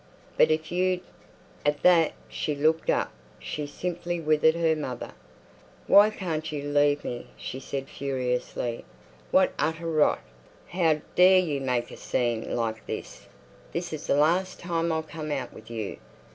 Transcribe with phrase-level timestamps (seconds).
[0.35, 1.01] But if you'd—"
[1.63, 5.11] At that "she" looked up; she simply withered her mother.
[5.85, 8.83] "Why can't you leave me?" she said furiously.
[9.29, 10.21] "What utter rot!
[10.69, 13.27] How dare you make a scene like this?
[13.73, 15.97] This is the last time I'll come out with you.